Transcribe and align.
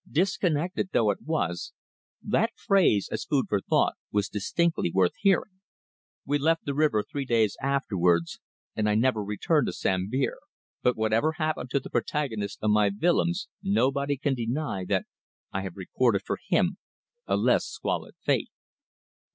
Disconnected 0.11 0.89
though 0.93 1.11
it 1.11 1.21
was, 1.21 1.73
that 2.23 2.53
phrase, 2.57 3.07
as 3.11 3.23
food 3.23 3.45
for 3.47 3.61
thought, 3.61 3.93
was 4.11 4.29
distinctly 4.29 4.89
worth 4.91 5.11
hearing. 5.19 5.61
We 6.25 6.39
left 6.39 6.65
the 6.65 6.73
river 6.73 7.03
three 7.03 7.23
days 7.25 7.55
afterwards 7.61 8.39
and 8.75 8.89
I 8.89 8.95
never 8.95 9.23
returned 9.23 9.67
to 9.67 9.73
Sambir; 9.73 10.39
but 10.81 10.97
whatever 10.97 11.33
happened 11.33 11.69
to 11.69 11.79
the 11.79 11.91
protagonist 11.91 12.57
of 12.63 12.71
my 12.71 12.89
Willems 12.99 13.47
nobody 13.61 14.17
can 14.17 14.33
deny 14.33 14.85
that 14.85 15.05
I 15.51 15.61
have 15.61 15.77
recorded 15.77 16.23
for 16.25 16.39
him 16.47 16.77
a 17.27 17.37
less 17.37 17.65
squalid 17.67 18.15
fate. 18.23 18.49